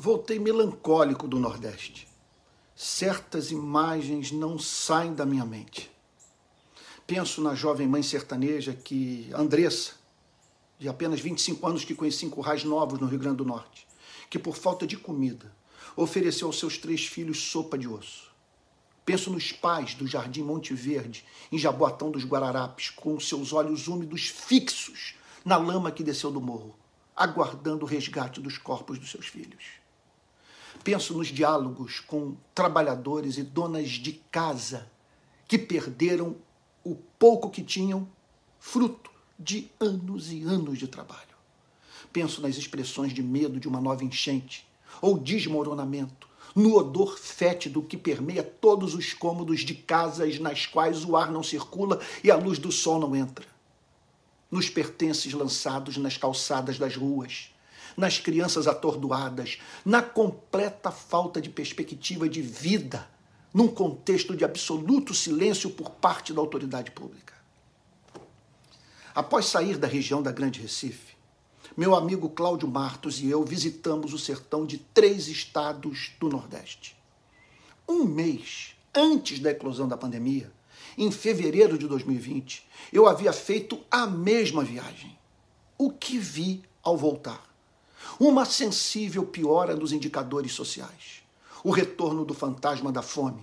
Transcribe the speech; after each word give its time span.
Voltei 0.00 0.38
melancólico 0.38 1.26
do 1.26 1.40
Nordeste. 1.40 2.06
Certas 2.76 3.50
imagens 3.50 4.30
não 4.30 4.56
saem 4.56 5.12
da 5.12 5.26
minha 5.26 5.44
mente. 5.44 5.90
Penso 7.04 7.42
na 7.42 7.52
jovem 7.52 7.88
mãe 7.88 8.00
sertaneja 8.00 8.72
que, 8.72 9.28
Andressa, 9.34 9.94
de 10.78 10.88
apenas 10.88 11.18
25 11.18 11.66
anos 11.66 11.84
que 11.84 11.96
conheci 11.96 12.24
em 12.24 12.30
currais 12.30 12.62
novos 12.62 13.00
no 13.00 13.08
Rio 13.08 13.18
Grande 13.18 13.38
do 13.38 13.44
Norte, 13.44 13.88
que 14.30 14.38
por 14.38 14.56
falta 14.56 14.86
de 14.86 14.96
comida 14.96 15.52
ofereceu 15.96 16.46
aos 16.46 16.60
seus 16.60 16.78
três 16.78 17.04
filhos 17.04 17.50
sopa 17.50 17.76
de 17.76 17.88
osso. 17.88 18.30
Penso 19.04 19.32
nos 19.32 19.50
pais 19.50 19.94
do 19.94 20.06
Jardim 20.06 20.42
Monte 20.44 20.74
Verde, 20.74 21.24
em 21.50 21.58
Jaboatão 21.58 22.12
dos 22.12 22.24
Guararapes, 22.24 22.88
com 22.90 23.18
seus 23.18 23.52
olhos 23.52 23.88
úmidos 23.88 24.28
fixos 24.28 25.16
na 25.44 25.56
lama 25.56 25.90
que 25.90 26.04
desceu 26.04 26.30
do 26.30 26.40
morro, 26.40 26.76
aguardando 27.16 27.84
o 27.84 27.88
resgate 27.88 28.40
dos 28.40 28.58
corpos 28.58 28.96
dos 28.96 29.10
seus 29.10 29.26
filhos. 29.26 29.87
Penso 30.84 31.14
nos 31.14 31.28
diálogos 31.28 32.00
com 32.00 32.36
trabalhadores 32.54 33.36
e 33.36 33.42
donas 33.42 33.90
de 33.90 34.12
casa 34.30 34.90
que 35.46 35.58
perderam 35.58 36.36
o 36.84 36.94
pouco 37.18 37.50
que 37.50 37.62
tinham, 37.62 38.08
fruto 38.58 39.10
de 39.38 39.70
anos 39.78 40.32
e 40.32 40.42
anos 40.42 40.78
de 40.78 40.88
trabalho. 40.88 41.22
Penso 42.12 42.40
nas 42.40 42.56
expressões 42.56 43.12
de 43.12 43.22
medo 43.22 43.60
de 43.60 43.68
uma 43.68 43.80
nova 43.80 44.04
enchente 44.04 44.66
ou 45.00 45.18
desmoronamento, 45.18 46.28
no 46.54 46.76
odor 46.76 47.18
fétido 47.18 47.82
que 47.82 47.96
permeia 47.96 48.42
todos 48.42 48.94
os 48.94 49.12
cômodos 49.12 49.60
de 49.60 49.74
casas 49.74 50.38
nas 50.38 50.66
quais 50.66 51.04
o 51.04 51.16
ar 51.16 51.30
não 51.30 51.42
circula 51.42 52.00
e 52.24 52.30
a 52.30 52.36
luz 52.36 52.58
do 52.58 52.72
sol 52.72 52.98
não 52.98 53.14
entra. 53.14 53.46
Nos 54.50 54.68
pertences 54.68 55.32
lançados 55.34 55.96
nas 55.98 56.16
calçadas 56.16 56.78
das 56.78 56.96
ruas, 56.96 57.50
nas 57.98 58.16
crianças 58.16 58.68
atordoadas, 58.68 59.58
na 59.84 60.00
completa 60.00 60.92
falta 60.92 61.40
de 61.40 61.50
perspectiva 61.50 62.28
de 62.28 62.40
vida, 62.40 63.10
num 63.52 63.66
contexto 63.66 64.36
de 64.36 64.44
absoluto 64.44 65.12
silêncio 65.12 65.68
por 65.70 65.90
parte 65.90 66.32
da 66.32 66.40
autoridade 66.40 66.92
pública. 66.92 67.34
Após 69.12 69.46
sair 69.46 69.76
da 69.76 69.88
região 69.88 70.22
da 70.22 70.30
Grande 70.30 70.60
Recife, 70.60 71.16
meu 71.76 71.96
amigo 71.96 72.28
Cláudio 72.28 72.68
Martos 72.68 73.20
e 73.20 73.28
eu 73.28 73.44
visitamos 73.44 74.12
o 74.12 74.18
sertão 74.18 74.64
de 74.64 74.78
três 74.78 75.26
estados 75.26 76.12
do 76.20 76.28
Nordeste. 76.28 76.96
Um 77.88 78.04
mês 78.04 78.76
antes 78.94 79.40
da 79.40 79.50
eclosão 79.50 79.88
da 79.88 79.96
pandemia, 79.96 80.52
em 80.96 81.10
fevereiro 81.10 81.76
de 81.76 81.88
2020, 81.88 82.64
eu 82.92 83.08
havia 83.08 83.32
feito 83.32 83.80
a 83.90 84.06
mesma 84.06 84.62
viagem. 84.62 85.18
O 85.76 85.90
que 85.90 86.16
vi 86.16 86.62
ao 86.80 86.96
voltar? 86.96 87.47
Uma 88.18 88.44
sensível 88.44 89.24
piora 89.24 89.76
dos 89.76 89.92
indicadores 89.92 90.52
sociais, 90.52 91.22
o 91.62 91.70
retorno 91.70 92.24
do 92.24 92.34
fantasma 92.34 92.92
da 92.92 93.02
fome, 93.02 93.42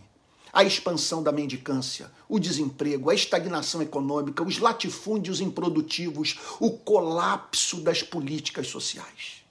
a 0.51 0.63
expansão 0.63 1.21
da 1.21 1.31
mendicância, 1.31 2.09
o 2.29 2.39
desemprego, 2.39 3.09
a 3.09 3.13
estagnação 3.13 3.81
econômica, 3.81 4.43
os 4.43 4.57
latifúndios 4.57 5.41
improdutivos, 5.41 6.39
o 6.59 6.71
colapso 6.71 7.81
das 7.81 8.01
políticas 8.01 8.67
sociais. 8.67 9.43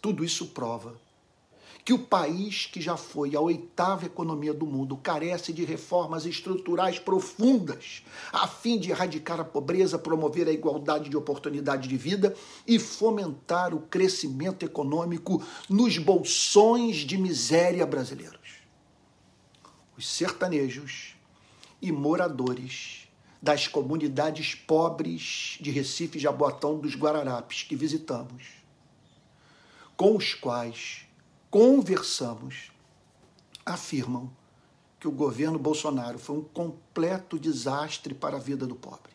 Tudo 0.00 0.24
isso 0.24 0.46
prova 0.46 0.96
que 1.84 1.92
o 1.92 1.98
país 1.98 2.66
que 2.66 2.80
já 2.80 2.96
foi 2.96 3.34
a 3.34 3.40
oitava 3.40 4.06
economia 4.06 4.52
do 4.52 4.66
mundo 4.66 4.96
carece 4.96 5.52
de 5.52 5.64
reformas 5.64 6.26
estruturais 6.26 6.98
profundas, 6.98 8.02
a 8.32 8.46
fim 8.46 8.78
de 8.78 8.90
erradicar 8.90 9.40
a 9.40 9.44
pobreza, 9.44 9.98
promover 9.98 10.46
a 10.48 10.52
igualdade 10.52 11.08
de 11.08 11.16
oportunidade 11.16 11.88
de 11.88 11.96
vida 11.96 12.34
e 12.66 12.78
fomentar 12.78 13.74
o 13.74 13.80
crescimento 13.80 14.64
econômico 14.64 15.42
nos 15.68 15.98
bolsões 15.98 16.98
de 16.98 17.16
miséria 17.16 17.86
brasileiros. 17.86 18.60
Os 19.96 20.08
sertanejos 20.08 21.16
e 21.80 21.90
moradores 21.90 23.08
das 23.42 23.66
comunidades 23.66 24.54
pobres 24.54 25.56
de 25.60 25.70
Recife 25.70 26.18
e 26.18 26.20
Jaboatão 26.20 26.78
dos 26.78 26.94
Guararapes 26.94 27.62
que 27.62 27.74
visitamos, 27.74 28.48
com 29.96 30.14
os 30.16 30.34
quais 30.34 31.06
conversamos, 31.50 32.70
afirmam 33.66 34.30
que 35.00 35.08
o 35.08 35.10
governo 35.10 35.58
Bolsonaro 35.58 36.18
foi 36.18 36.36
um 36.36 36.42
completo 36.42 37.38
desastre 37.38 38.14
para 38.14 38.36
a 38.36 38.40
vida 38.40 38.66
do 38.66 38.76
pobre. 38.76 39.12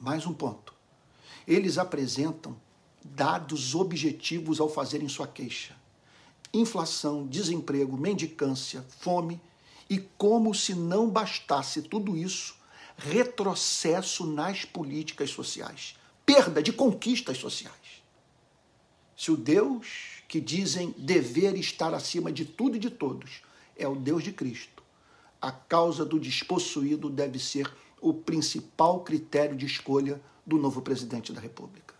Mais 0.00 0.26
um 0.26 0.32
ponto. 0.32 0.74
Eles 1.46 1.78
apresentam 1.78 2.56
dados 3.04 3.74
objetivos 3.74 4.60
ao 4.60 4.68
fazerem 4.68 5.08
sua 5.08 5.26
queixa: 5.26 5.76
inflação, 6.52 7.26
desemprego, 7.26 7.96
mendicância, 7.96 8.84
fome 8.98 9.40
e, 9.88 9.98
como 9.98 10.54
se 10.54 10.74
não 10.74 11.08
bastasse 11.08 11.82
tudo 11.82 12.16
isso, 12.16 12.56
retrocesso 12.96 14.26
nas 14.26 14.64
políticas 14.64 15.30
sociais, 15.30 15.96
perda 16.26 16.62
de 16.62 16.72
conquistas 16.72 17.38
sociais. 17.38 18.02
Se 19.18 19.32
o 19.32 19.36
Deus 19.36 20.22
que 20.28 20.40
dizem 20.40 20.94
dever 20.96 21.56
estar 21.56 21.92
acima 21.92 22.30
de 22.30 22.44
tudo 22.44 22.76
e 22.76 22.78
de 22.78 22.88
todos, 22.88 23.42
é 23.76 23.88
o 23.88 23.96
Deus 23.96 24.22
de 24.22 24.32
Cristo. 24.32 24.80
A 25.42 25.50
causa 25.50 26.04
do 26.04 26.20
despossuído 26.20 27.10
deve 27.10 27.40
ser 27.40 27.68
o 28.00 28.14
principal 28.14 29.00
critério 29.00 29.56
de 29.56 29.66
escolha 29.66 30.22
do 30.46 30.56
novo 30.56 30.80
presidente 30.82 31.32
da 31.32 31.40
República. 31.40 31.97